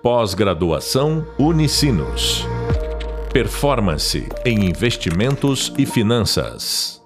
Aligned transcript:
Pós-graduação 0.00 1.26
Unicinos. 1.40 2.46
Performance 3.32 4.28
em 4.46 4.64
investimentos 4.64 5.74
e 5.76 5.84
finanças. 5.84 7.04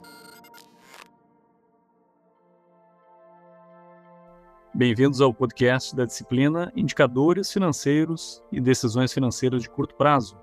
Bem-vindos 4.75 5.23
ao 5.23 5.33
podcast 5.33 5.97
da 5.97 6.05
disciplina 6.05 6.71
Indicadores 6.77 7.51
Financeiros 7.51 8.43
e 8.53 8.61
Decisões 8.61 9.11
Financeiras 9.11 9.63
de 9.63 9.71
Curto 9.71 9.95
Prazo. 9.95 10.37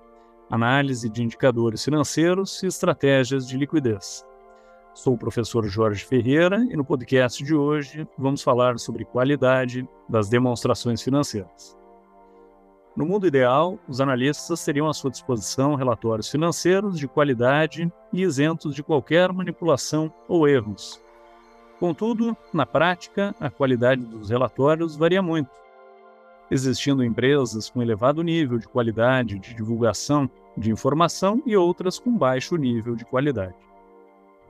Análise 0.50 1.08
de 1.08 1.22
indicadores 1.22 1.84
financeiros 1.84 2.60
e 2.64 2.66
estratégias 2.66 3.46
de 3.46 3.56
liquidez. 3.56 4.26
Sou 4.92 5.14
o 5.14 5.18
professor 5.18 5.64
Jorge 5.68 6.04
Ferreira 6.04 6.66
e 6.68 6.76
no 6.76 6.84
podcast 6.84 7.44
de 7.44 7.54
hoje 7.54 8.08
vamos 8.18 8.42
falar 8.42 8.76
sobre 8.76 9.04
qualidade 9.04 9.88
das 10.08 10.28
demonstrações 10.28 11.00
financeiras. 11.00 11.78
No 12.96 13.06
mundo 13.06 13.26
ideal, 13.26 13.78
os 13.88 14.00
analistas 14.00 14.64
teriam 14.64 14.88
à 14.88 14.92
sua 14.92 15.10
disposição 15.10 15.76
relatórios 15.76 16.28
financeiros 16.28 16.98
de 16.98 17.06
qualidade 17.06 17.90
e 18.12 18.22
isentos 18.22 18.74
de 18.74 18.82
qualquer 18.82 19.32
manipulação 19.32 20.12
ou 20.28 20.48
erros. 20.48 21.00
Contudo, 21.78 22.36
na 22.52 22.66
prática, 22.66 23.34
a 23.40 23.48
qualidade 23.48 24.04
dos 24.04 24.28
relatórios 24.28 24.96
varia 24.96 25.22
muito, 25.22 25.50
existindo 26.50 27.04
empresas 27.04 27.70
com 27.70 27.80
elevado 27.80 28.22
nível 28.22 28.58
de 28.58 28.68
qualidade 28.68 29.38
de 29.38 29.54
divulgação 29.54 30.28
de 30.56 30.70
informação 30.70 31.40
e 31.46 31.56
outras 31.56 31.98
com 31.98 32.10
baixo 32.10 32.56
nível 32.56 32.96
de 32.96 33.04
qualidade. 33.04 33.54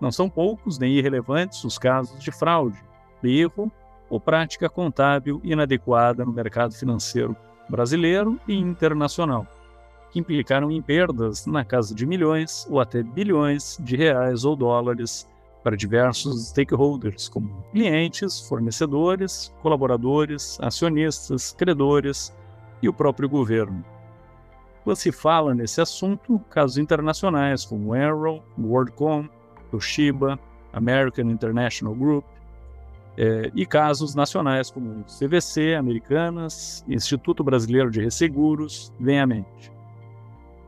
Não 0.00 0.10
são 0.10 0.30
poucos 0.30 0.78
nem 0.78 0.94
irrelevantes 0.94 1.62
os 1.62 1.78
casos 1.78 2.22
de 2.22 2.32
fraude, 2.32 2.82
erro 3.22 3.70
ou 4.08 4.18
prática 4.18 4.68
contábil 4.68 5.40
inadequada 5.44 6.24
no 6.24 6.32
mercado 6.32 6.74
financeiro 6.74 7.36
brasileiro 7.70 8.38
e 8.46 8.54
internacional, 8.54 9.46
que 10.10 10.18
implicaram 10.18 10.70
em 10.70 10.82
perdas 10.82 11.46
na 11.46 11.64
casa 11.64 11.94
de 11.94 12.04
milhões 12.04 12.66
ou 12.68 12.80
até 12.80 13.02
bilhões 13.02 13.78
de 13.80 13.96
reais 13.96 14.44
ou 14.44 14.56
dólares 14.56 15.28
para 15.62 15.76
diversos 15.76 16.48
stakeholders, 16.48 17.28
como 17.28 17.64
clientes, 17.70 18.40
fornecedores, 18.40 19.54
colaboradores, 19.62 20.58
acionistas, 20.60 21.52
credores 21.52 22.34
e 22.82 22.88
o 22.88 22.92
próprio 22.92 23.28
governo. 23.28 23.84
Quando 24.82 24.96
se 24.96 25.12
fala 25.12 25.54
nesse 25.54 25.80
assunto, 25.80 26.38
casos 26.50 26.78
internacionais 26.78 27.64
como 27.64 27.94
Arrow, 27.94 28.42
WorldCom, 28.58 29.28
Toshiba, 29.70 30.38
American 30.72 31.30
International 31.30 31.94
Group, 31.94 32.24
é, 33.16 33.50
e 33.54 33.66
casos 33.66 34.14
nacionais 34.14 34.70
como 34.70 35.04
CVC, 35.04 35.74
Americanas, 35.74 36.84
Instituto 36.88 37.42
Brasileiro 37.42 37.90
de 37.90 38.00
Resseguros, 38.00 38.92
vem 38.98 39.20
à 39.20 39.26
mente. 39.26 39.72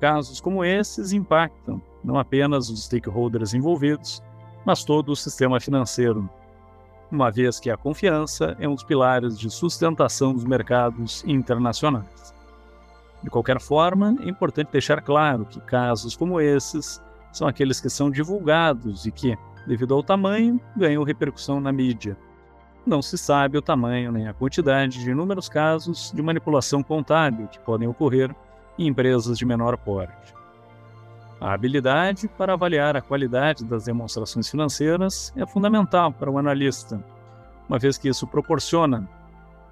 Casos 0.01 0.41
como 0.41 0.65
esses 0.65 1.13
impactam 1.13 1.81
não 2.03 2.19
apenas 2.19 2.69
os 2.69 2.85
stakeholders 2.85 3.55
envolvidos, 3.55 4.23
mas 4.65 4.85
todo 4.85 5.13
o 5.13 5.17
sistema 5.17 5.61
financeiro, 5.61 6.29
uma 7.11 7.31
vez 7.31 7.61
que 7.61 7.71
a 7.71 7.77
confiança 7.77 8.57
é 8.59 8.69
um 8.69 8.75
dos 8.75 8.85
pilares 8.85 9.39
de 9.39 9.49
sustentação 9.49 10.35
dos 10.35 10.45
mercados 10.45 11.23
internacionais. 11.27 12.35
De 13.23 13.31
qualquer 13.31 13.61
forma, 13.61 14.17
é 14.21 14.29
importante 14.29 14.73
deixar 14.73 15.01
claro 15.01 15.45
que 15.45 15.61
casos 15.61 16.17
como 16.17 16.41
esses 16.41 17.01
são 17.33 17.47
aqueles 17.47 17.81
que 17.81 17.89
são 17.89 18.11
divulgados 18.11 19.07
e 19.07 19.13
que, 19.13 19.39
devido 19.67 19.95
ao 19.95 20.03
tamanho, 20.03 20.61
ganham 20.77 21.05
repercussão 21.05 21.61
na 21.61 21.71
mídia 21.73 22.17
não 22.85 23.01
se 23.01 23.17
sabe 23.17 23.57
o 23.57 23.63
tamanho 23.63 24.11
nem 24.11 24.27
a 24.27 24.35
quantidade 24.35 25.01
de 25.01 25.11
inúmeros 25.11 25.49
casos 25.49 26.13
de 26.15 26.23
manipulação 26.23 26.83
contábil 26.83 27.47
que 27.47 27.61
podem 27.61 27.89
ocorrer 27.89 28.35
em 28.79 28.89
empresas 28.89 29.39
de 29.39 29.45
menor 29.45 29.77
porte. 29.77 30.35
A 31.41 31.53
habilidade 31.53 32.29
para 32.29 32.53
avaliar 32.53 32.97
a 32.97 33.03
qualidade 33.03 33.65
das 33.65 33.85
demonstrações 33.85 34.49
financeiras 34.49 35.33
é 35.37 35.47
fundamental 35.47 36.13
para 36.13 36.31
o 36.31 36.39
analista, 36.39 37.03
uma 37.69 37.79
vez 37.79 37.99
que 37.99 38.09
isso 38.09 38.27
proporciona 38.27 39.09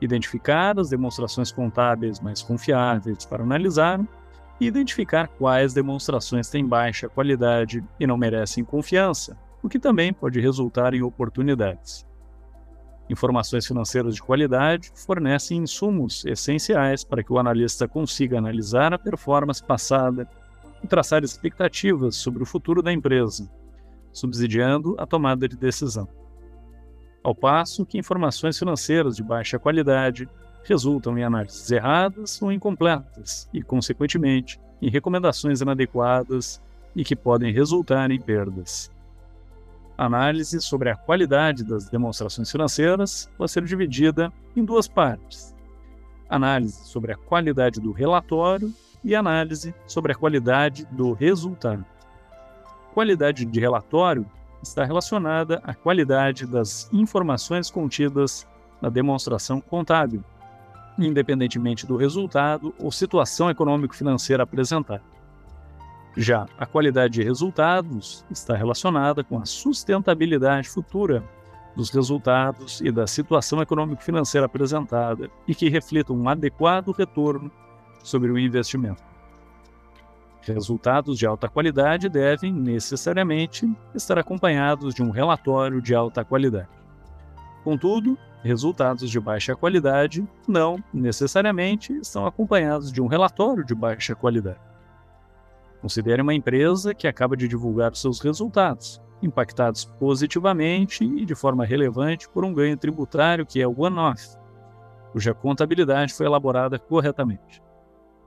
identificar 0.01 0.79
as 0.79 0.91
demonstrações 0.91 1.53
contábeis 1.53 2.21
mais 2.21 2.43
confiáveis 2.43 3.25
para 3.25 3.43
analisar 3.43 4.01
e 4.61 4.67
identificar 4.67 5.29
quais 5.29 5.73
demonstrações 5.73 6.49
têm 6.49 6.67
baixa 6.67 7.09
qualidade 7.09 7.85
e 7.99 8.07
não 8.07 8.17
merecem 8.17 8.65
confiança, 8.65 9.37
o 9.63 9.69
que 9.69 9.79
também 9.79 10.13
pode 10.13 10.41
resultar 10.41 10.95
em 10.95 11.03
oportunidades. 11.03 12.10
Informações 13.11 13.67
financeiras 13.67 14.15
de 14.15 14.23
qualidade 14.23 14.93
fornecem 14.95 15.59
insumos 15.59 16.25
essenciais 16.25 17.03
para 17.03 17.25
que 17.25 17.33
o 17.33 17.41
analista 17.41 17.89
consiga 17.89 18.39
analisar 18.39 18.95
a 18.95 18.99
performance 18.99 19.61
passada 19.61 20.31
e 20.81 20.87
traçar 20.87 21.25
expectativas 21.25 22.15
sobre 22.15 22.41
o 22.45 22.47
futuro 22.47 22.81
da 22.81 22.93
empresa, 22.93 23.51
subsidiando 24.13 24.95
a 24.97 25.05
tomada 25.07 25.49
de 25.49 25.57
decisão. 25.57 26.07
Ao 27.21 27.35
passo 27.35 27.85
que 27.85 27.99
informações 27.99 28.57
financeiras 28.57 29.17
de 29.17 29.25
baixa 29.25 29.59
qualidade 29.59 30.29
resultam 30.63 31.19
em 31.19 31.25
análises 31.25 31.69
erradas 31.69 32.41
ou 32.41 32.53
incompletas 32.53 33.51
e, 33.53 33.61
consequentemente, 33.61 34.61
em 34.81 34.89
recomendações 34.89 35.61
inadequadas 35.61 36.63
e 36.95 37.03
que 37.03 37.17
podem 37.17 37.53
resultar 37.53 38.09
em 38.13 38.21
perdas 38.21 38.89
análise 40.01 40.63
sobre 40.63 40.89
a 40.89 40.97
qualidade 40.97 41.63
das 41.63 41.91
demonstrações 41.91 42.51
financeiras 42.51 43.31
pode 43.37 43.51
ser 43.51 43.63
dividida 43.65 44.33
em 44.57 44.65
duas 44.65 44.89
partes: 44.89 45.55
análise 46.29 46.87
sobre 46.87 47.13
a 47.13 47.17
qualidade 47.17 47.81
do 47.81 47.93
relatório 47.93 48.73
e 49.05 49.15
análise 49.15 49.75
sobre 49.87 50.13
a 50.13 50.15
qualidade 50.15 50.87
do 50.91 51.13
resultado. 51.13 51.85
Qualidade 52.95 53.45
de 53.45 53.61
relatório 53.61 54.27
está 54.63 54.85
relacionada 54.85 55.61
à 55.65 55.75
qualidade 55.75 56.47
das 56.47 56.89
informações 56.93 57.71
contidas 57.71 58.47
na 58.81 58.89
demonstração 58.89 59.61
contábil, 59.61 60.25
independentemente 60.99 61.87
do 61.87 61.97
resultado 61.97 62.75
ou 62.79 62.91
situação 62.91 63.51
econômico-financeira 63.51 64.43
apresentada. 64.43 65.03
Já 66.17 66.47
a 66.59 66.67
qualidade 66.67 67.15
de 67.15 67.23
resultados 67.23 68.25
está 68.31 68.57
relacionada 68.57 69.23
com 69.23 69.39
a 69.39 69.45
sustentabilidade 69.45 70.69
futura 70.69 71.23
dos 71.77 71.91
resultados 71.91 72.81
e 72.81 72.91
da 72.91 73.07
situação 73.07 73.63
econômico-financeira 73.63 74.47
apresentada 74.47 75.31
e 75.47 75.55
que 75.55 75.69
reflitam 75.69 76.17
um 76.17 76.29
adequado 76.29 76.91
retorno 76.91 77.51
sobre 78.03 78.31
o 78.31 78.39
investimento. 78.39 79.03
Resultados 80.43 81.19
de 81.19 81.27
alta 81.27 81.49
qualidade 81.49 82.09
devem 82.09 82.53
necessariamente 82.53 83.71
estar 83.95 84.19
acompanhados 84.19 84.95
de 84.95 85.03
um 85.03 85.11
relatório 85.11 85.81
de 85.81 85.95
alta 85.95 86.25
qualidade. 86.25 86.69
Contudo, 87.63 88.19
resultados 88.43 89.11
de 89.11 89.21
baixa 89.21 89.55
qualidade 89.55 90.27
não 90.49 90.83
necessariamente 90.93 91.93
estão 91.93 92.27
acompanhados 92.27 92.91
de 92.91 93.01
um 93.03 93.07
relatório 93.07 93.65
de 93.65 93.75
baixa 93.75 94.15
qualidade. 94.15 94.70
Considere 95.81 96.21
uma 96.21 96.35
empresa 96.35 96.95
que 96.95 97.09
acaba 97.09 97.37
de 97.37 97.49
divulgar 97.49 97.95
seus 97.95 98.21
resultados, 98.21 99.01
impactados 99.23 99.85
positivamente 99.85 101.05
e 101.05 101.25
de 101.25 101.35
forma 101.35 101.65
relevante 101.65 102.29
por 102.29 102.45
um 102.45 102.53
ganho 102.53 102.77
tributário 102.77 103.47
que 103.47 103.61
é 103.63 103.67
one-off, 103.67 104.37
cuja 105.13 105.35
contabilidade 105.35 106.15
foi 106.15 106.27
elaborada 106.27 106.79
corretamente. 106.79 107.63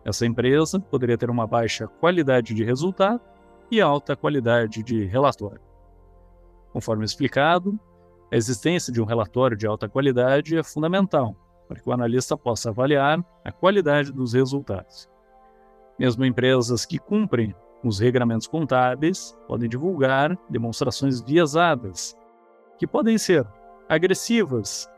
Essa 0.03 0.25
empresa 0.25 0.79
poderia 0.79 1.17
ter 1.17 1.29
uma 1.29 1.47
baixa 1.47 1.87
qualidade 1.87 2.53
de 2.53 2.63
resultado 2.63 3.21
e 3.71 3.79
alta 3.79 4.15
qualidade 4.15 4.83
de 4.83 5.05
relatório. 5.05 5.61
Conforme 6.71 7.05
explicado, 7.05 7.79
a 8.31 8.35
existência 8.35 8.91
de 8.91 9.01
um 9.01 9.05
relatório 9.05 9.55
de 9.55 9.67
alta 9.67 9.87
qualidade 9.87 10.57
é 10.57 10.63
fundamental 10.63 11.35
para 11.67 11.79
que 11.79 11.87
o 11.87 11.93
analista 11.93 12.35
possa 12.35 12.69
avaliar 12.69 13.23
a 13.43 13.51
qualidade 13.51 14.11
dos 14.11 14.33
resultados. 14.33 15.07
Mesmo 16.03 16.25
empresas 16.25 16.85
que 16.85 16.99
cumprem 16.99 17.55
os 17.81 17.97
regramentos 17.97 18.45
contábeis 18.45 19.33
podem 19.47 19.69
divulgar 19.69 20.37
demonstrações 20.49 21.21
viesadas, 21.21 22.13
que 22.77 22.85
podem 22.85 23.17
ser 23.17 23.47
agressivas, 23.87 24.91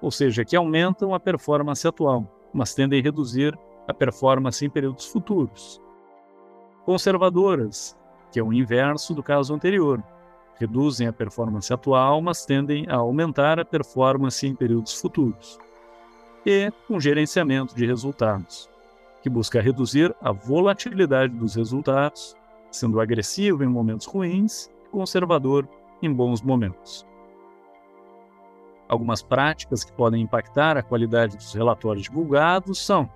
ou 0.00 0.10
seja, 0.10 0.46
que 0.46 0.56
aumentam 0.56 1.12
a 1.12 1.20
performance 1.20 1.86
atual, 1.86 2.26
mas 2.54 2.72
tendem 2.72 3.00
a 3.00 3.02
reduzir 3.02 3.54
a 3.86 3.92
performance 3.92 4.64
em 4.64 4.70
períodos 4.70 5.04
futuros. 5.04 5.78
Conservadoras, 6.86 7.94
que 8.32 8.40
é 8.40 8.42
o 8.42 8.50
inverso 8.50 9.12
do 9.12 9.22
caso 9.22 9.52
anterior, 9.52 10.02
reduzem 10.58 11.06
a 11.06 11.12
performance 11.12 11.70
atual, 11.70 12.22
mas 12.22 12.46
tendem 12.46 12.86
a 12.88 12.94
aumentar 12.94 13.60
a 13.60 13.64
performance 13.64 14.46
em 14.46 14.54
períodos 14.54 14.98
futuros. 14.98 15.58
E 16.46 16.72
um 16.88 16.98
gerenciamento 16.98 17.74
de 17.74 17.84
resultados, 17.84 18.70
que 19.26 19.30
busca 19.30 19.60
reduzir 19.60 20.14
a 20.22 20.30
volatilidade 20.30 21.34
dos 21.34 21.56
resultados, 21.56 22.36
sendo 22.70 23.00
agressivo 23.00 23.64
em 23.64 23.66
momentos 23.66 24.06
ruins 24.06 24.70
e 24.84 24.88
conservador 24.88 25.68
em 26.00 26.12
bons 26.12 26.40
momentos. 26.40 27.04
Algumas 28.88 29.24
práticas 29.24 29.82
que 29.82 29.90
podem 29.90 30.22
impactar 30.22 30.76
a 30.76 30.82
qualidade 30.82 31.36
dos 31.36 31.52
relatórios 31.52 32.04
divulgados 32.04 32.78
são 32.78 33.10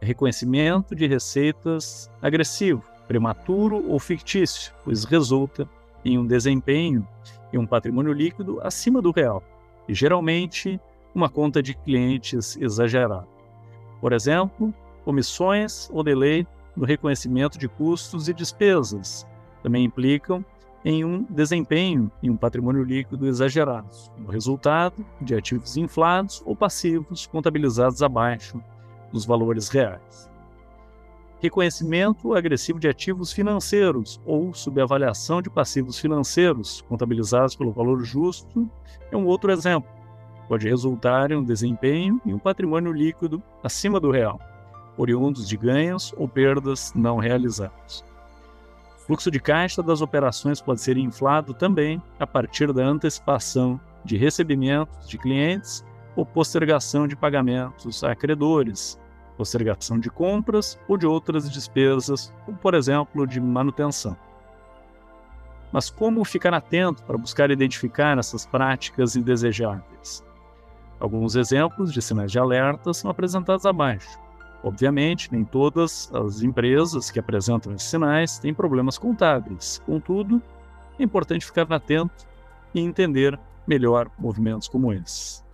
reconhecimento 0.00 0.94
de 0.94 1.06
receitas 1.06 2.10
agressivo, 2.22 2.82
prematuro 3.06 3.86
ou 3.90 3.98
fictício, 3.98 4.72
pois 4.84 5.04
resulta 5.04 5.68
em 6.02 6.18
um 6.18 6.26
desempenho 6.26 7.06
e 7.52 7.58
um 7.58 7.66
patrimônio 7.66 8.14
líquido 8.14 8.58
acima 8.62 9.02
do 9.02 9.10
real, 9.10 9.42
e 9.86 9.92
geralmente 9.92 10.80
uma 11.14 11.28
conta 11.28 11.62
de 11.62 11.74
clientes 11.74 12.56
exagerada. 12.56 13.28
Por 14.00 14.14
exemplo, 14.14 14.72
omissões 15.06 15.88
ou 15.92 16.02
delay 16.02 16.46
no 16.76 16.84
reconhecimento 16.84 17.58
de 17.58 17.68
custos 17.68 18.28
e 18.28 18.34
despesas 18.34 19.26
também 19.62 19.84
implicam 19.84 20.44
em 20.84 21.04
um 21.04 21.24
desempenho 21.24 22.12
e 22.22 22.30
um 22.30 22.36
patrimônio 22.36 22.84
líquido 22.84 23.26
exagerados, 23.26 24.12
no 24.16 24.30
resultado 24.30 25.04
de 25.20 25.34
ativos 25.34 25.76
inflados 25.76 26.42
ou 26.46 26.54
passivos 26.54 27.26
contabilizados 27.26 28.02
abaixo 28.02 28.62
dos 29.12 29.24
valores 29.24 29.68
reais. 29.68 30.30
Reconhecimento 31.40 32.34
agressivo 32.34 32.78
de 32.78 32.88
ativos 32.88 33.32
financeiros 33.32 34.20
ou 34.24 34.54
subavaliação 34.54 35.42
de 35.42 35.50
passivos 35.50 35.98
financeiros 35.98 36.82
contabilizados 36.88 37.56
pelo 37.56 37.72
valor 37.72 38.04
justo 38.04 38.70
é 39.10 39.16
um 39.16 39.26
outro 39.26 39.50
exemplo. 39.50 39.90
Pode 40.48 40.68
resultar 40.68 41.32
em 41.32 41.36
um 41.36 41.44
desempenho 41.44 42.20
e 42.24 42.32
um 42.32 42.38
patrimônio 42.38 42.92
líquido 42.92 43.42
acima 43.62 43.98
do 43.98 44.10
real, 44.10 44.40
oriundos 44.96 45.48
de 45.48 45.56
ganhos 45.56 46.14
ou 46.16 46.28
perdas 46.28 46.92
não 46.94 47.18
realizados. 47.18 48.04
O 48.96 49.06
fluxo 49.06 49.30
de 49.30 49.38
caixa 49.38 49.82
das 49.82 50.00
operações 50.00 50.60
pode 50.60 50.80
ser 50.80 50.96
inflado 50.96 51.54
também 51.54 52.02
a 52.18 52.26
partir 52.26 52.72
da 52.72 52.84
antecipação 52.84 53.80
de 54.04 54.16
recebimentos 54.16 55.08
de 55.08 55.18
clientes 55.18 55.84
ou 56.16 56.24
postergação 56.24 57.06
de 57.06 57.14
pagamentos 57.14 58.02
a 58.02 58.14
credores, 58.14 58.98
postergação 59.36 60.00
de 60.00 60.10
compras 60.10 60.78
ou 60.88 60.96
de 60.96 61.06
outras 61.06 61.50
despesas, 61.50 62.32
como 62.44 62.56
por 62.56 62.74
exemplo 62.74 63.26
de 63.26 63.40
manutenção. 63.40 64.16
Mas 65.72 65.90
como 65.90 66.24
ficar 66.24 66.54
atento 66.54 67.02
para 67.02 67.18
buscar 67.18 67.50
identificar 67.50 68.16
essas 68.18 68.46
práticas 68.46 69.14
indesejáveis? 69.14 70.24
Alguns 70.98 71.36
exemplos 71.36 71.92
de 71.92 72.00
sinais 72.00 72.32
de 72.32 72.38
alerta 72.38 72.94
são 72.94 73.10
apresentados 73.10 73.66
abaixo. 73.66 74.18
Obviamente, 74.62 75.30
nem 75.32 75.44
todas 75.44 76.10
as 76.12 76.42
empresas 76.42 77.10
que 77.10 77.20
apresentam 77.20 77.72
esses 77.72 77.88
sinais 77.88 78.38
têm 78.38 78.54
problemas 78.54 78.98
contábeis. 78.98 79.80
Contudo, 79.86 80.42
é 80.98 81.02
importante 81.02 81.46
ficar 81.46 81.70
atento 81.72 82.26
e 82.74 82.80
entender 82.80 83.38
melhor 83.66 84.10
movimentos 84.18 84.68
como 84.68 84.92
esses. 84.92 85.44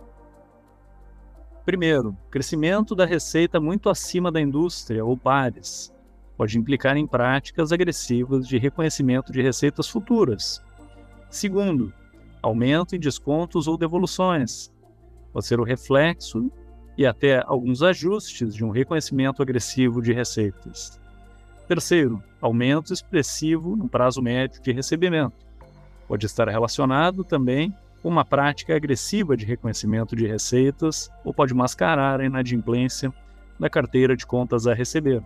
Primeiro, 1.65 2.17
crescimento 2.29 2.93
da 2.93 3.05
receita 3.05 3.59
muito 3.59 3.89
acima 3.89 4.31
da 4.31 4.41
indústria 4.41 5.05
ou 5.05 5.15
pares 5.15 5.93
pode 6.35 6.57
implicar 6.57 6.97
em 6.97 7.07
práticas 7.07 7.71
agressivas 7.71 8.47
de 8.47 8.57
reconhecimento 8.57 9.31
de 9.31 9.41
receitas 9.41 9.87
futuras. 9.87 10.61
Segundo, 11.29 11.93
aumento 12.41 12.95
em 12.95 12.99
descontos 12.99 13.67
ou 13.67 13.77
devoluções 13.77 14.71
pode 15.31 15.45
ser 15.45 15.59
o 15.59 15.63
reflexo 15.63 16.51
e 16.97 17.05
até 17.05 17.43
alguns 17.45 17.81
ajustes 17.81 18.53
de 18.53 18.63
um 18.63 18.69
reconhecimento 18.69 19.41
agressivo 19.41 20.01
de 20.01 20.13
receitas. 20.13 20.99
Terceiro, 21.67 22.21
aumento 22.41 22.93
expressivo 22.93 23.75
no 23.75 23.87
prazo 23.87 24.21
médio 24.21 24.61
de 24.61 24.71
recebimento. 24.71 25.35
Pode 26.07 26.25
estar 26.25 26.47
relacionado 26.47 27.23
também 27.23 27.73
uma 28.03 28.25
prática 28.25 28.75
agressiva 28.75 29.37
de 29.37 29.45
reconhecimento 29.45 30.15
de 30.15 30.27
receitas 30.27 31.09
ou 31.23 31.33
pode 31.33 31.53
mascarar 31.53 32.19
a 32.19 32.25
inadimplência 32.25 33.13
da 33.57 33.69
carteira 33.69 34.15
de 34.15 34.25
contas 34.25 34.67
a 34.67 34.73
receber, 34.73 35.23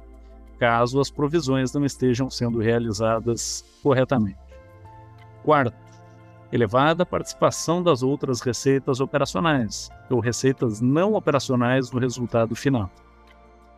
caso 0.60 1.00
as 1.00 1.10
provisões 1.10 1.74
não 1.74 1.84
estejam 1.84 2.30
sendo 2.30 2.60
realizadas 2.60 3.66
corretamente. 3.82 4.38
Quarto, 5.44 5.76
elevada 6.52 7.06
participação 7.06 7.84
das 7.84 8.04
outras 8.04 8.42
receitas 8.42 9.00
operacionais 9.00 9.90
ou 10.10 10.20
receitas 10.20 10.80
não 10.82 11.14
operacionais 11.14 11.92
no 11.92 12.00
resultado 12.00 12.56
final. 12.56 12.90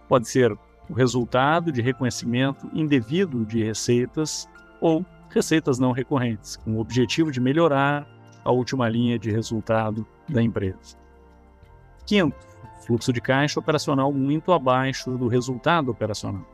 Pode 0.07 0.27
ser 0.27 0.57
o 0.89 0.93
resultado 0.93 1.71
de 1.71 1.81
reconhecimento 1.81 2.69
indevido 2.73 3.45
de 3.45 3.63
receitas 3.63 4.47
ou 4.81 5.05
receitas 5.29 5.77
não 5.77 5.91
recorrentes, 5.91 6.57
com 6.57 6.71
o 6.75 6.79
objetivo 6.79 7.31
de 7.31 7.39
melhorar 7.39 8.07
a 8.43 8.51
última 8.51 8.89
linha 8.89 9.19
de 9.19 9.29
resultado 9.29 10.05
da 10.27 10.41
empresa. 10.41 10.97
Quinto, 12.05 12.35
fluxo 12.85 13.13
de 13.13 13.21
caixa 13.21 13.59
operacional 13.59 14.11
muito 14.11 14.51
abaixo 14.51 15.11
do 15.11 15.27
resultado 15.27 15.91
operacional. 15.91 16.45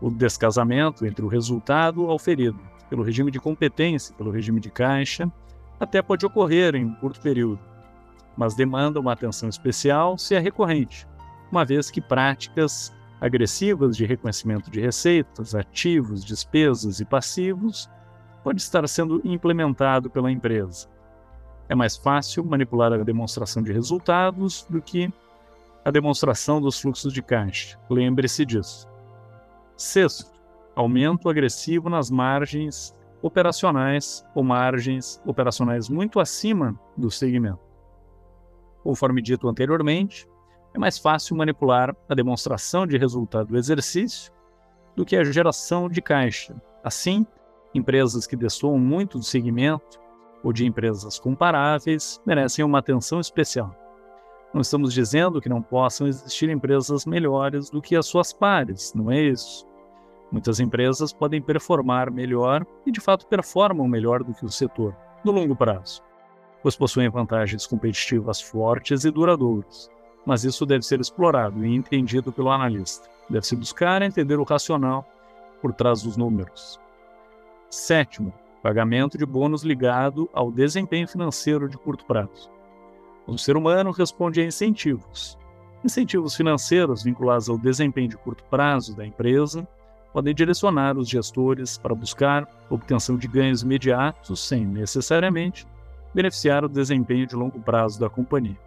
O 0.00 0.10
descasamento 0.10 1.04
entre 1.04 1.22
o 1.22 1.28
resultado 1.28 2.10
auferido 2.10 2.58
pelo 2.90 3.02
regime 3.02 3.30
de 3.30 3.40
competência, 3.40 4.14
pelo 4.14 4.30
regime 4.30 4.60
de 4.60 4.70
caixa, 4.70 5.30
até 5.78 6.02
pode 6.02 6.26
ocorrer 6.26 6.74
em 6.74 6.92
curto 6.96 7.20
período, 7.20 7.60
mas 8.36 8.54
demanda 8.54 9.00
uma 9.00 9.12
atenção 9.12 9.48
especial 9.48 10.18
se 10.18 10.34
é 10.34 10.38
recorrente, 10.38 11.08
uma 11.50 11.64
vez 11.64 11.90
que 11.90 12.00
práticas 12.00 12.92
agressivas 13.20 13.96
de 13.96 14.04
reconhecimento 14.04 14.70
de 14.70 14.80
receitas, 14.80 15.54
ativos, 15.54 16.24
despesas 16.24 17.00
e 17.00 17.04
passivos 17.04 17.88
pode 18.42 18.60
estar 18.60 18.86
sendo 18.88 19.20
implementado 19.24 20.10
pela 20.10 20.30
empresa, 20.30 20.88
é 21.70 21.74
mais 21.74 21.96
fácil 21.96 22.44
manipular 22.44 22.92
a 22.92 23.04
demonstração 23.04 23.62
de 23.62 23.72
resultados 23.72 24.66
do 24.68 24.82
que 24.82 25.08
a 25.84 25.90
demonstração 25.92 26.60
dos 26.60 26.80
fluxos 26.80 27.12
de 27.12 27.22
caixa. 27.22 27.78
Lembre-se 27.88 28.44
disso. 28.44 28.88
Sexto, 29.76 30.32
aumento 30.74 31.28
agressivo 31.28 31.88
nas 31.88 32.10
margens 32.10 32.96
operacionais 33.22 34.24
ou 34.34 34.42
margens 34.42 35.20
operacionais 35.26 35.88
muito 35.88 36.20
acima 36.20 36.78
do 36.96 37.10
segmento. 37.10 37.60
Conforme 38.82 39.20
dito 39.20 39.48
anteriormente, 39.48 40.26
é 40.74 40.78
mais 40.78 40.98
fácil 40.98 41.36
manipular 41.36 41.94
a 42.08 42.14
demonstração 42.14 42.86
de 42.86 42.96
resultado 42.96 43.48
do 43.48 43.58
exercício 43.58 44.32
do 44.96 45.04
que 45.04 45.16
a 45.16 45.24
geração 45.24 45.88
de 45.88 46.00
caixa. 46.00 46.60
Assim, 46.82 47.26
empresas 47.74 48.26
que 48.26 48.36
destoam 48.36 48.78
muito 48.78 49.18
do 49.18 49.24
segmento 49.24 50.00
ou 50.42 50.52
de 50.52 50.64
empresas 50.64 51.18
comparáveis 51.18 52.20
merecem 52.24 52.64
uma 52.64 52.78
atenção 52.78 53.20
especial. 53.20 53.74
Não 54.52 54.62
estamos 54.62 54.92
dizendo 54.92 55.40
que 55.40 55.48
não 55.48 55.62
possam 55.62 56.06
existir 56.06 56.48
empresas 56.48 57.06
melhores 57.06 57.70
do 57.70 57.80
que 57.80 57.94
as 57.94 58.06
suas 58.06 58.32
pares, 58.32 58.92
não 58.94 59.10
é 59.10 59.20
isso. 59.20 59.66
Muitas 60.30 60.60
empresas 60.60 61.12
podem 61.12 61.42
performar 61.42 62.10
melhor 62.10 62.64
e 62.86 62.92
de 62.92 63.00
fato 63.00 63.26
performam 63.26 63.88
melhor 63.88 64.22
do 64.22 64.32
que 64.32 64.44
o 64.44 64.50
setor, 64.50 64.94
no 65.24 65.32
longo 65.32 65.56
prazo, 65.56 66.02
pois 66.62 66.76
possuem 66.76 67.08
vantagens 67.08 67.66
competitivas 67.66 68.40
fortes 68.40 69.04
e 69.04 69.10
duradouras. 69.10 69.90
Mas 70.24 70.44
isso 70.44 70.64
deve 70.64 70.84
ser 70.84 71.00
explorado 71.00 71.64
e 71.64 71.74
entendido 71.74 72.30
pelo 72.30 72.50
analista. 72.50 73.08
Deve-se 73.28 73.56
buscar 73.56 74.02
entender 74.02 74.38
o 74.38 74.44
racional 74.44 75.04
por 75.60 75.72
trás 75.72 76.02
dos 76.02 76.16
números. 76.16 76.78
Sétimo, 77.68 78.32
pagamento 78.62 79.18
de 79.18 79.26
bônus 79.26 79.62
ligado 79.62 80.28
ao 80.32 80.52
desempenho 80.52 81.08
financeiro 81.08 81.68
de 81.68 81.78
curto 81.78 82.04
prazo. 82.04 82.50
O 83.26 83.38
ser 83.38 83.56
humano 83.56 83.90
responde 83.90 84.40
a 84.40 84.44
incentivos. 84.44 85.38
Incentivos 85.84 86.36
financeiros 86.36 87.02
vinculados 87.02 87.48
ao 87.48 87.56
desempenho 87.56 88.08
de 88.08 88.16
curto 88.16 88.44
prazo 88.44 88.94
da 88.94 89.06
empresa 89.06 89.66
podem 90.12 90.34
direcionar 90.34 90.96
os 90.96 91.08
gestores 91.08 91.78
para 91.78 91.94
buscar 91.94 92.48
obtenção 92.68 93.16
de 93.16 93.28
ganhos 93.28 93.62
imediatos 93.62 94.40
sem 94.40 94.66
necessariamente 94.66 95.66
beneficiar 96.14 96.64
o 96.64 96.68
desempenho 96.68 97.26
de 97.26 97.36
longo 97.36 97.60
prazo 97.60 98.00
da 98.00 98.10
companhia. 98.10 98.58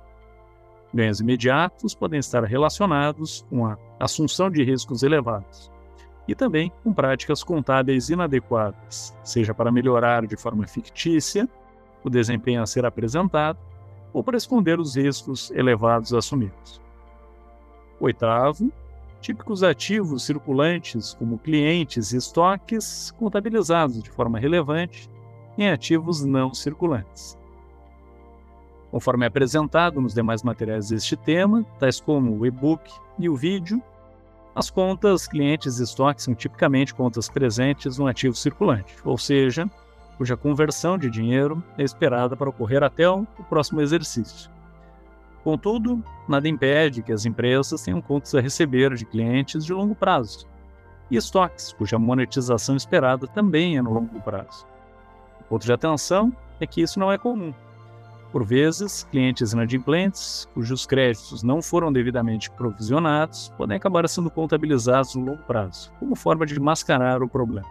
Ganhos 0.93 1.19
imediatos 1.19 1.93
podem 1.95 2.19
estar 2.19 2.43
relacionados 2.43 3.45
com 3.49 3.65
a 3.65 3.77
assunção 3.99 4.49
de 4.49 4.63
riscos 4.63 5.03
elevados, 5.03 5.71
e 6.27 6.35
também 6.35 6.71
com 6.83 6.93
práticas 6.93 7.43
contábeis 7.43 8.09
inadequadas, 8.09 9.13
seja 9.23 9.53
para 9.53 9.71
melhorar 9.71 10.25
de 10.25 10.37
forma 10.37 10.65
fictícia 10.67 11.49
o 12.03 12.09
desempenho 12.09 12.61
a 12.61 12.65
ser 12.65 12.85
apresentado 12.85 13.57
ou 14.13 14.23
para 14.23 14.37
esconder 14.37 14.79
os 14.79 14.95
riscos 14.95 15.51
elevados 15.51 16.13
assumidos. 16.13 16.79
Oitavo, 17.99 18.71
típicos 19.23 19.63
ativos 19.63 20.23
circulantes, 20.23 21.13
como 21.13 21.39
clientes 21.39 22.11
e 22.11 22.17
estoques, 22.17 23.09
contabilizados 23.11 24.03
de 24.03 24.11
forma 24.11 24.37
relevante 24.37 25.09
em 25.57 25.69
ativos 25.69 26.25
não 26.25 26.53
circulantes. 26.53 27.37
Conforme 28.91 29.23
é 29.23 29.27
apresentado 29.29 30.01
nos 30.01 30.13
demais 30.13 30.43
materiais 30.43 30.89
deste 30.89 31.15
tema, 31.15 31.65
tais 31.79 32.01
como 32.01 32.37
o 32.37 32.45
e-book 32.45 32.83
e 33.17 33.29
o 33.29 33.35
vídeo, 33.35 33.81
as 34.53 34.69
contas 34.69 35.25
clientes 35.25 35.79
e 35.79 35.83
estoques 35.83 36.25
são 36.25 36.35
tipicamente 36.35 36.93
contas 36.93 37.29
presentes 37.29 37.97
no 37.97 38.07
ativo 38.07 38.35
circulante, 38.35 38.93
ou 39.05 39.17
seja, 39.17 39.71
cuja 40.17 40.35
conversão 40.35 40.97
de 40.97 41.09
dinheiro 41.09 41.63
é 41.77 41.83
esperada 41.83 42.35
para 42.35 42.49
ocorrer 42.49 42.83
até 42.83 43.09
o 43.09 43.25
próximo 43.49 43.79
exercício. 43.79 44.52
Contudo, 45.43 46.03
nada 46.27 46.47
impede 46.47 47.03
que 47.03 47.11
as 47.11 47.25
empresas 47.25 47.81
tenham 47.81 48.01
contas 48.01 48.33
a 48.33 48.39
receber 48.39 48.95
de 48.95 49.05
clientes 49.05 49.65
de 49.65 49.73
longo 49.73 49.93
prazo 49.93 50.47
e 51.11 51.17
estoques, 51.17 51.73
cuja 51.73 51.99
monetização 51.99 52.75
esperada 52.75 53.27
também 53.27 53.77
é 53.77 53.81
no 53.81 53.93
longo 53.93 54.21
prazo. 54.21 54.65
O 55.41 55.43
ponto 55.43 55.65
de 55.65 55.73
atenção 55.73 56.31
é 56.59 56.65
que 56.65 56.81
isso 56.81 56.99
não 56.99 57.11
é 57.11 57.17
comum. 57.17 57.53
Por 58.31 58.43
vezes, 58.43 59.03
clientes 59.11 59.53
inadimplentes, 59.53 60.47
cujos 60.55 60.87
créditos 60.87 61.43
não 61.43 61.61
foram 61.61 61.93
devidamente 61.93 62.49
provisionados, 62.49 63.49
podem 63.57 63.77
acabar 63.77 64.09
sendo 64.09 64.31
contabilizados 64.31 65.13
no 65.13 65.25
longo 65.25 65.43
prazo, 65.43 65.91
como 65.99 66.15
forma 66.15 66.45
de 66.45 66.59
mascarar 66.59 67.21
o 67.21 67.29
problema. 67.29 67.67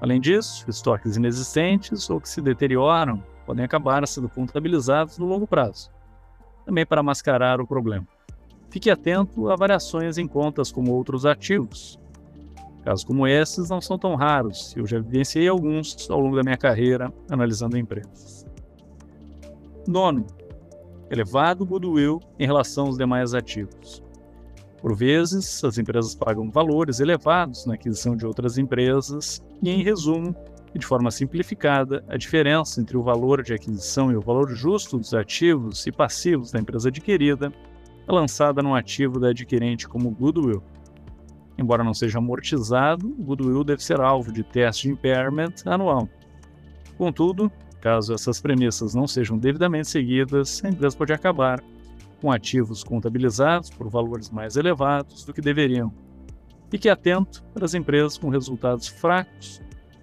Além 0.00 0.20
disso, 0.20 0.64
estoques 0.70 1.16
inexistentes 1.16 2.08
ou 2.08 2.18
que 2.18 2.28
se 2.28 2.40
deterioram 2.40 3.22
podem 3.44 3.64
acabar 3.64 4.06
sendo 4.08 4.28
contabilizados 4.28 5.18
no 5.18 5.26
longo 5.26 5.46
prazo, 5.46 5.90
também 6.68 6.84
para 6.84 7.02
mascarar 7.02 7.62
o 7.62 7.66
problema. 7.66 8.06
Fique 8.68 8.90
atento 8.90 9.48
a 9.48 9.56
variações 9.56 10.18
em 10.18 10.28
contas 10.28 10.70
como 10.70 10.92
outros 10.92 11.24
ativos. 11.24 11.98
Casos 12.84 13.04
como 13.04 13.26
esses 13.26 13.70
não 13.70 13.80
são 13.80 13.98
tão 13.98 14.14
raros, 14.14 14.74
eu 14.76 14.86
já 14.86 14.98
vivenciei 14.98 15.48
alguns 15.48 16.10
ao 16.10 16.20
longo 16.20 16.36
da 16.36 16.42
minha 16.42 16.58
carreira 16.58 17.10
analisando 17.30 17.78
empresas. 17.78 18.46
Nono, 19.86 20.26
elevado 21.10 21.64
goodwill 21.64 22.20
em 22.38 22.44
relação 22.44 22.88
aos 22.88 22.98
demais 22.98 23.32
ativos. 23.32 24.02
Por 24.82 24.94
vezes, 24.94 25.64
as 25.64 25.78
empresas 25.78 26.14
pagam 26.14 26.50
valores 26.50 27.00
elevados 27.00 27.64
na 27.64 27.74
aquisição 27.74 28.14
de 28.14 28.26
outras 28.26 28.58
empresas, 28.58 29.42
e, 29.62 29.70
em 29.70 29.82
resumo, 29.82 30.36
e 30.74 30.78
de 30.78 30.86
forma 30.86 31.10
simplificada, 31.10 32.04
a 32.08 32.16
diferença 32.16 32.80
entre 32.80 32.96
o 32.96 33.02
valor 33.02 33.42
de 33.42 33.54
aquisição 33.54 34.12
e 34.12 34.16
o 34.16 34.20
valor 34.20 34.50
justo 34.50 34.98
dos 34.98 35.14
ativos 35.14 35.86
e 35.86 35.92
passivos 35.92 36.50
da 36.50 36.60
empresa 36.60 36.88
adquirida 36.88 37.52
é 38.06 38.12
lançada 38.12 38.62
no 38.62 38.74
ativo 38.74 39.18
da 39.18 39.28
adquirente 39.28 39.88
como 39.88 40.10
goodwill. 40.10 40.62
Embora 41.56 41.82
não 41.82 41.92
seja 41.92 42.18
amortizado, 42.18 43.06
o 43.06 43.22
goodwill 43.22 43.64
deve 43.64 43.82
ser 43.82 44.00
alvo 44.00 44.32
de 44.32 44.42
teste 44.42 44.88
de 44.88 44.94
impairment 44.94 45.54
anual. 45.66 46.08
Contudo, 46.96 47.50
caso 47.80 48.14
essas 48.14 48.40
premissas 48.40 48.94
não 48.94 49.06
sejam 49.06 49.36
devidamente 49.36 49.88
seguidas, 49.88 50.62
a 50.64 50.68
empresa 50.68 50.96
pode 50.96 51.12
acabar 51.12 51.62
com 52.20 52.32
ativos 52.32 52.82
contabilizados 52.82 53.70
por 53.70 53.88
valores 53.88 54.30
mais 54.30 54.56
elevados 54.56 55.24
do 55.24 55.32
que 55.32 55.40
deveriam. 55.40 55.92
Fique 56.70 56.88
atento 56.88 57.42
para 57.54 57.64
as 57.64 57.74
empresas 57.74 58.18
com 58.18 58.28
resultados 58.28 58.88
fracos 58.88 59.60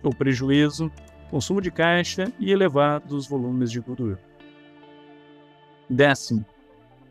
ou 0.08 0.14
prejuízo, 0.14 0.92
consumo 1.30 1.62
de 1.62 1.72
caixa 1.72 2.32
e 2.40 2.52
elevados 2.52 3.28
volumes 3.28 3.72
de 3.72 3.80
goodwill. 3.80 4.18
Décimo, 5.90 6.46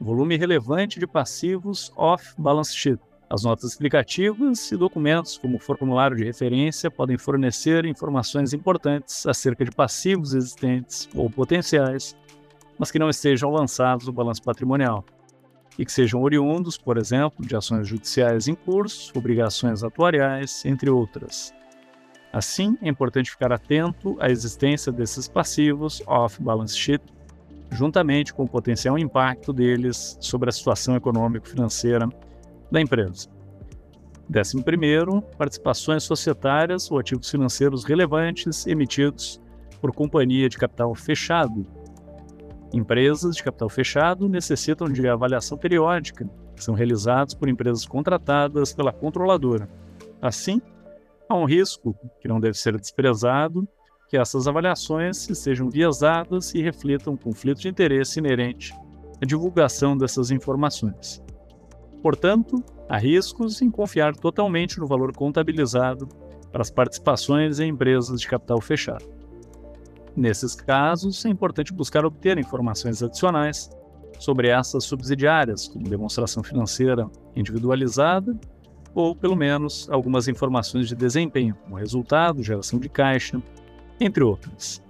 volume 0.00 0.36
relevante 0.36 0.98
de 0.98 1.06
passivos 1.06 1.92
off-balance 1.96 2.74
sheet. 2.74 3.00
As 3.30 3.42
notas 3.42 3.72
explicativas 3.72 4.70
e 4.70 4.76
documentos, 4.76 5.38
como 5.38 5.58
formulário 5.58 6.16
de 6.16 6.24
referência, 6.24 6.90
podem 6.90 7.16
fornecer 7.16 7.84
informações 7.84 8.52
importantes 8.52 9.26
acerca 9.26 9.64
de 9.64 9.70
passivos 9.70 10.34
existentes 10.34 11.08
ou 11.14 11.28
potenciais 11.30 12.16
mas 12.78 12.90
que 12.90 12.98
não 12.98 13.08
estejam 13.08 13.50
lançados 13.50 14.06
no 14.06 14.12
balanço 14.12 14.42
patrimonial 14.42 15.04
e 15.78 15.84
que 15.84 15.92
sejam 15.92 16.22
oriundos, 16.22 16.78
por 16.78 16.96
exemplo, 16.96 17.44
de 17.44 17.56
ações 17.56 17.88
judiciais 17.88 18.46
em 18.46 18.54
curso, 18.54 19.12
obrigações 19.16 19.82
atuariais, 19.82 20.64
entre 20.64 20.88
outras. 20.88 21.52
Assim, 22.34 22.76
é 22.82 22.88
importante 22.88 23.30
ficar 23.30 23.52
atento 23.52 24.16
à 24.18 24.28
existência 24.28 24.90
desses 24.90 25.28
passivos 25.28 26.02
off-balance 26.04 26.76
sheet, 26.76 27.00
juntamente 27.70 28.34
com 28.34 28.42
o 28.42 28.48
potencial 28.48 28.98
impacto 28.98 29.52
deles 29.52 30.18
sobre 30.20 30.48
a 30.48 30.52
situação 30.52 30.96
econômico-financeira 30.96 32.08
da 32.72 32.80
empresa. 32.80 33.28
Décimo 34.28 34.64
primeiro, 34.64 35.22
participações 35.38 36.02
societárias 36.02 36.90
ou 36.90 36.98
ativos 36.98 37.30
financeiros 37.30 37.84
relevantes 37.84 38.66
emitidos 38.66 39.40
por 39.80 39.94
companhia 39.94 40.48
de 40.48 40.58
capital 40.58 40.92
fechado, 40.92 41.64
Empresas 42.74 43.36
de 43.36 43.42
capital 43.44 43.68
fechado 43.68 44.28
necessitam 44.28 44.88
de 44.88 45.06
avaliação 45.06 45.56
periódica, 45.56 46.28
que 46.56 46.64
são 46.64 46.74
realizadas 46.74 47.32
por 47.32 47.48
empresas 47.48 47.86
contratadas 47.86 48.74
pela 48.74 48.92
controladora. 48.92 49.68
Assim, 50.20 50.60
há 51.28 51.36
um 51.36 51.44
risco, 51.44 51.96
que 52.20 52.28
não 52.28 52.40
deve 52.40 52.58
ser 52.58 52.78
desprezado, 52.78 53.66
que 54.08 54.16
essas 54.16 54.46
avaliações 54.46 55.28
estejam 55.28 55.68
viesadas 55.68 56.54
e 56.54 56.62
reflitam 56.62 57.16
conflito 57.16 57.60
de 57.60 57.68
interesse 57.68 58.18
inerente 58.18 58.74
à 59.20 59.24
divulgação 59.24 59.96
dessas 59.96 60.30
informações. 60.30 61.22
Portanto, 62.02 62.62
há 62.88 62.98
riscos 62.98 63.62
em 63.62 63.70
confiar 63.70 64.14
totalmente 64.14 64.78
no 64.78 64.86
valor 64.86 65.12
contabilizado 65.12 66.06
para 66.52 66.62
as 66.62 66.70
participações 66.70 67.58
em 67.58 67.70
empresas 67.70 68.20
de 68.20 68.28
capital 68.28 68.60
fechado. 68.60 69.04
Nesses 70.14 70.54
casos, 70.54 71.24
é 71.24 71.28
importante 71.28 71.72
buscar 71.72 72.04
obter 72.04 72.38
informações 72.38 73.02
adicionais 73.02 73.68
sobre 74.20 74.48
essas 74.48 74.84
subsidiárias, 74.84 75.66
como 75.66 75.88
demonstração 75.88 76.42
financeira 76.42 77.10
individualizada 77.34 78.38
ou, 78.94 79.14
pelo 79.14 79.36
menos, 79.36 79.88
algumas 79.90 80.28
informações 80.28 80.88
de 80.88 80.94
desempenho, 80.94 81.54
como 81.64 81.76
resultado, 81.76 82.42
geração 82.42 82.78
de 82.78 82.88
caixa, 82.88 83.42
entre 84.00 84.22
outras. 84.22 84.82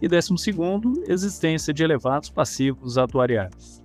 E 0.00 0.08
décimo 0.08 0.36
segundo, 0.36 1.02
existência 1.06 1.72
de 1.72 1.82
elevados 1.82 2.28
passivos 2.28 2.98
atuariais. 2.98 3.80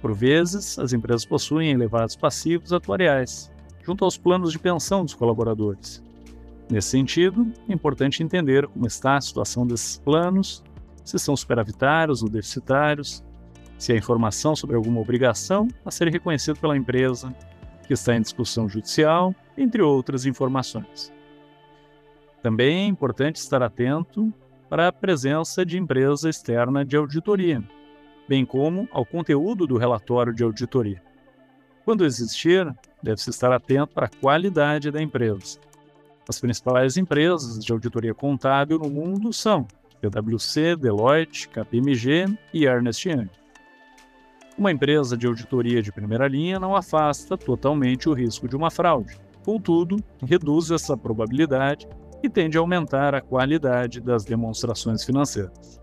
Por 0.00 0.14
vezes, 0.14 0.78
as 0.78 0.92
empresas 0.92 1.24
possuem 1.24 1.70
elevados 1.70 2.14
passivos 2.14 2.72
atuariais, 2.72 3.50
junto 3.82 4.04
aos 4.04 4.16
planos 4.16 4.52
de 4.52 4.58
pensão 4.58 5.04
dos 5.04 5.14
colaboradores, 5.14 6.02
Nesse 6.70 6.88
sentido, 6.88 7.50
é 7.66 7.72
importante 7.72 8.22
entender 8.22 8.66
como 8.66 8.86
está 8.86 9.16
a 9.16 9.20
situação 9.20 9.66
desses 9.66 9.96
planos, 9.98 10.62
se 11.02 11.18
são 11.18 11.34
superavitários 11.34 12.22
ou 12.22 12.28
deficitários, 12.28 13.24
se 13.78 13.92
há 13.92 13.96
informação 13.96 14.54
sobre 14.54 14.76
alguma 14.76 15.00
obrigação 15.00 15.66
a 15.84 15.90
ser 15.90 16.08
reconhecida 16.08 16.58
pela 16.60 16.76
empresa 16.76 17.34
que 17.88 17.94
está 17.94 18.14
em 18.14 18.20
discussão 18.20 18.68
judicial, 18.68 19.34
entre 19.56 19.82
outras 19.82 20.26
informações. 20.26 21.12
Também 22.40 22.84
é 22.84 22.86
importante 22.86 23.36
estar 23.36 23.62
atento 23.62 24.32
para 24.68 24.86
a 24.86 24.92
presença 24.92 25.66
de 25.66 25.76
empresa 25.76 26.30
externa 26.30 26.84
de 26.84 26.96
auditoria, 26.96 27.60
bem 28.28 28.44
como 28.44 28.86
ao 28.92 29.04
conteúdo 29.04 29.66
do 29.66 29.76
relatório 29.76 30.32
de 30.32 30.44
auditoria. 30.44 31.02
Quando 31.84 32.04
existir, 32.04 32.72
deve-se 33.02 33.30
estar 33.30 33.50
atento 33.50 33.94
para 33.94 34.06
a 34.06 34.20
qualidade 34.20 34.90
da 34.90 35.02
empresa, 35.02 35.58
as 36.28 36.38
principais 36.38 36.98
empresas 36.98 37.64
de 37.64 37.72
auditoria 37.72 38.12
contábil 38.12 38.78
no 38.78 38.90
mundo 38.90 39.32
são 39.32 39.66
PwC, 39.98 40.76
Deloitte, 40.76 41.48
KPMG 41.48 42.26
e 42.52 42.66
Ernst 42.66 43.06
Young. 43.06 43.30
Uma 44.58 44.72
empresa 44.72 45.16
de 45.16 45.24
auditoria 45.24 45.80
de 45.80 45.92
primeira 45.92 46.26
linha 46.26 46.58
não 46.58 46.74
afasta 46.74 47.38
totalmente 47.38 48.08
o 48.08 48.12
risco 48.12 48.48
de 48.48 48.56
uma 48.56 48.72
fraude, 48.72 49.16
contudo, 49.44 49.96
reduz 50.26 50.72
essa 50.72 50.96
probabilidade 50.96 51.86
e 52.24 52.28
tende 52.28 52.58
a 52.58 52.60
aumentar 52.60 53.14
a 53.14 53.20
qualidade 53.20 54.00
das 54.00 54.24
demonstrações 54.24 55.04
financeiras. 55.04 55.80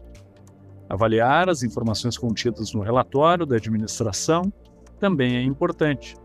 Avaliar 0.90 1.50
as 1.50 1.64
informações 1.64 2.18
contidas 2.18 2.74
no 2.74 2.82
relatório 2.82 3.46
da 3.46 3.56
administração 3.56 4.52
também 5.00 5.38
é 5.38 5.42
importante, 5.42 6.18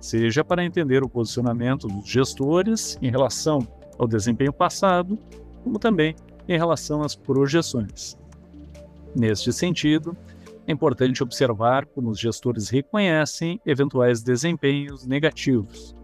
seja 0.00 0.42
para 0.42 0.64
entender 0.64 1.04
o 1.04 1.08
posicionamento 1.10 1.86
dos 1.86 2.08
gestores 2.08 2.98
em 3.02 3.10
relação 3.10 3.68
ao 3.98 4.08
desempenho 4.08 4.52
passado, 4.52 5.18
como 5.62 5.78
também 5.78 6.16
em 6.48 6.56
relação 6.56 7.02
às 7.02 7.14
projeções. 7.14 8.16
Neste 9.14 9.52
sentido, 9.52 10.16
é 10.66 10.72
importante 10.72 11.22
observar 11.22 11.86
como 11.86 12.10
os 12.10 12.18
gestores 12.18 12.68
reconhecem 12.68 13.60
eventuais 13.66 14.22
desempenhos 14.22 15.06
negativos. 15.06 15.94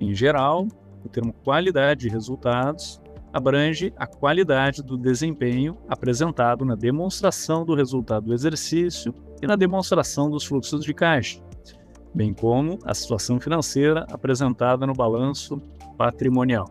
Em 0.00 0.14
geral, 0.14 0.66
o 1.04 1.08
termo 1.08 1.32
qualidade 1.44 2.02
de 2.02 2.08
resultados 2.08 3.00
abrange 3.32 3.92
a 3.96 4.06
qualidade 4.06 4.82
do 4.82 4.96
desempenho 4.96 5.76
apresentado 5.88 6.64
na 6.64 6.74
demonstração 6.74 7.64
do 7.64 7.74
resultado 7.74 8.26
do 8.26 8.34
exercício 8.34 9.14
e 9.42 9.46
na 9.46 9.56
demonstração 9.56 10.30
dos 10.30 10.44
fluxos 10.44 10.84
de 10.84 10.94
caixa, 10.94 11.40
bem 12.14 12.32
como 12.32 12.78
a 12.84 12.94
situação 12.94 13.40
financeira 13.40 14.06
apresentada 14.10 14.86
no 14.86 14.92
balanço 14.92 15.60
patrimonial. 15.98 16.70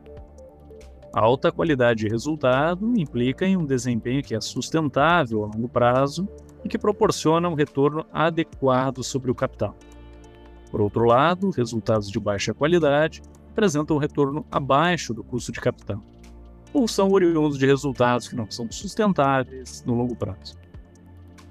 Alta 1.13 1.51
qualidade 1.51 1.99
de 1.99 2.07
resultado 2.07 2.93
implica 2.97 3.45
em 3.45 3.55
um 3.55 3.65
desempenho 3.65 4.23
que 4.23 4.33
é 4.33 4.41
sustentável 4.41 5.43
a 5.43 5.47
longo 5.47 5.69
prazo 5.69 6.27
e 6.63 6.69
que 6.69 6.77
proporciona 6.77 7.49
um 7.49 7.53
retorno 7.53 8.05
adequado 8.11 9.03
sobre 9.03 9.29
o 9.29 9.35
capital. 9.35 9.75
Por 10.71 10.81
outro 10.81 11.05
lado, 11.05 11.51
resultados 11.51 12.09
de 12.09 12.19
baixa 12.19 12.53
qualidade 12.53 13.21
apresentam 13.51 13.95
um 13.95 13.99
retorno 13.99 14.45
abaixo 14.51 15.13
do 15.13 15.23
custo 15.23 15.51
de 15.51 15.61
capital, 15.61 16.01
ou 16.73 16.87
são 16.87 17.11
oriundos 17.11 17.57
de 17.57 17.65
resultados 17.65 18.27
que 18.27 18.35
não 18.35 18.49
são 18.49 18.71
sustentáveis 18.71 19.83
no 19.85 19.93
longo 19.93 20.15
prazo. 20.15 20.57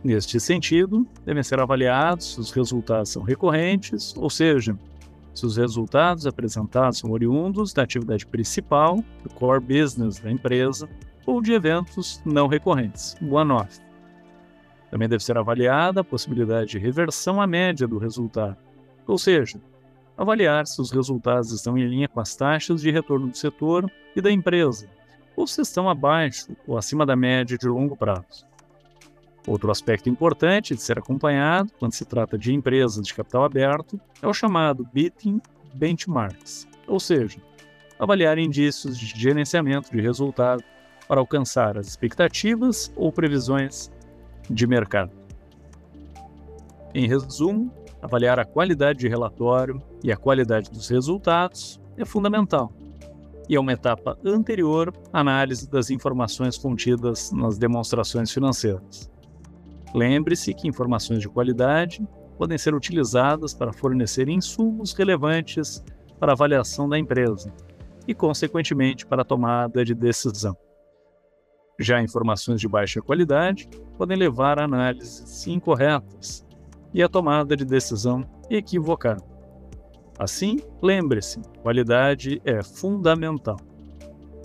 Neste 0.03 0.41
sentido, 0.41 1.07
devem 1.25 1.45
ser 1.45 1.61
avaliados 1.61 2.35
se 2.35 2.41
os 2.41 2.51
resultados 2.51 3.11
são 3.11 3.23
recorrentes, 3.23 4.13
ou 4.17 4.29
seja, 4.29 4.77
se 5.33 5.47
os 5.47 5.57
resultados 5.57 6.27
apresentados 6.27 6.99
são 6.99 7.13
oriundos 7.13 7.73
da 7.73 7.83
atividade 7.83 8.27
principal, 8.27 8.97
do 9.23 9.31
core 9.35 9.61
business 9.61 10.19
da 10.19 10.31
empresa, 10.31 10.89
ou 11.25 11.41
de 11.41 11.53
eventos 11.53 12.21
não 12.25 12.49
recorrentes, 12.49 13.15
one-off. 13.23 13.81
Também 14.93 15.09
deve 15.09 15.25
ser 15.25 15.39
avaliada 15.39 16.03
a 16.03 16.05
possibilidade 16.05 16.73
de 16.73 16.79
reversão 16.79 17.41
à 17.41 17.47
média 17.47 17.89
do 17.89 17.97
resultado, 17.97 18.59
ou 19.07 19.17
seja, 19.17 19.59
avaliar 20.19 20.67
se 20.67 20.83
os 20.83 20.91
resultados 20.91 21.51
estão 21.51 21.79
em 21.79 21.89
linha 21.89 22.07
com 22.07 22.21
as 22.21 22.37
taxas 22.37 22.83
de 22.83 22.91
retorno 22.91 23.29
do 23.29 23.37
setor 23.37 23.91
e 24.15 24.21
da 24.21 24.31
empresa, 24.31 24.87
ou 25.35 25.47
se 25.47 25.63
estão 25.63 25.89
abaixo 25.89 26.55
ou 26.67 26.77
acima 26.77 27.07
da 27.07 27.17
média 27.17 27.57
de 27.57 27.67
longo 27.67 27.97
prazo. 27.97 28.45
Outro 29.47 29.71
aspecto 29.71 30.11
importante 30.11 30.75
de 30.75 30.83
ser 30.83 30.99
acompanhado 30.99 31.73
quando 31.79 31.95
se 31.95 32.05
trata 32.05 32.37
de 32.37 32.53
empresas 32.53 33.03
de 33.07 33.15
capital 33.15 33.45
aberto 33.45 33.99
é 34.21 34.27
o 34.29 34.35
chamado 34.35 34.87
Beating 34.93 35.41
Benchmarks, 35.73 36.69
ou 36.87 37.01
seja, 37.01 37.39
avaliar 37.99 38.37
indícios 38.37 38.99
de 38.99 39.07
gerenciamento 39.07 39.91
de 39.91 40.03
resultado 40.03 40.63
para 41.09 41.19
alcançar 41.19 41.79
as 41.79 41.87
expectativas 41.87 42.93
ou 42.95 43.11
previsões 43.11 43.91
de 44.51 44.67
mercado. 44.67 45.11
Em 46.95 47.09
resumo, 47.09 47.73
avaliar 48.01 48.39
a 48.39 48.45
qualidade 48.45 48.99
de 48.99 49.09
relatório 49.09 49.81
e 50.03 50.13
a 50.13 50.17
qualidade 50.17 50.71
dos 50.71 50.89
resultados 50.89 51.81
é 51.97 52.05
fundamental 52.05 52.73
e 53.49 53.57
é 53.57 53.61
uma 53.61 53.73
etapa 53.73 54.19
anterior 54.25 54.93
à 55.13 55.21
análise 55.21 55.69
das 55.69 55.91
informações 55.91 56.57
contidas 56.57 57.33
nas 57.33 57.59
demonstrações 57.59 58.31
financeiras. 58.31 59.11
Lembre-se 59.95 60.55
que 60.55 60.69
informações 60.69 61.21
de 61.21 61.29
qualidade 61.29 62.07
podem 62.39 62.57
ser 62.57 62.75
utilizadas 62.75 63.53
para 63.53 63.73
fornecer 63.73 64.29
insumos 64.29 64.93
relevantes 64.95 65.85
para 66.19 66.33
a 66.33 66.35
avaliação 66.35 66.89
da 66.89 66.99
empresa 66.99 67.53
e, 68.07 68.15
consequentemente, 68.15 69.07
para 69.07 69.23
a 69.23 69.25
tomada 69.25 69.85
de 69.85 69.95
decisão. 69.95 70.57
Já 71.83 72.01
informações 72.01 72.61
de 72.61 72.69
baixa 72.69 73.03
qualidade 73.03 73.69
podem 73.99 74.17
levar 74.17 74.59
a 74.61 74.65
análises 74.65 75.47
incorretas 75.49 76.47
e 76.95 77.03
a 77.03 77.09
tomada 77.09 77.57
de 77.57 77.65
decisão 77.65 78.25
equivocada. 78.49 79.23
Assim, 80.17 80.61
lembre-se, 80.81 81.41
qualidade 81.61 82.41
é 82.45 82.63
fundamental. 82.63 83.57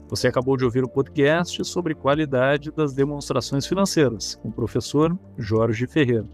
Você 0.10 0.28
acabou 0.28 0.58
de 0.58 0.66
ouvir 0.66 0.84
o 0.84 0.90
podcast 0.90 1.64
sobre 1.64 1.94
qualidade 1.94 2.72
das 2.72 2.94
demonstrações 2.94 3.68
financeiras, 3.68 4.36
com 4.36 4.50
o 4.50 4.54
professor 4.54 5.16
Jorge 5.38 5.86
Ferreira. 5.86 6.26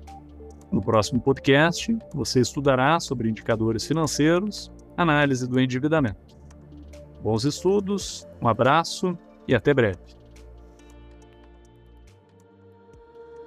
No 0.72 0.82
próximo 0.82 1.20
podcast, 1.20 1.98
você 2.14 2.40
estudará 2.40 3.00
sobre 3.00 3.30
indicadores 3.30 3.86
financeiros, 3.86 4.72
análise 4.96 5.46
do 5.48 5.60
endividamento. 5.60 6.38
Bons 7.22 7.44
estudos, 7.44 8.26
um 8.42 8.48
abraço 8.48 9.18
e 9.48 9.54
até 9.54 9.74
breve. 9.74 10.23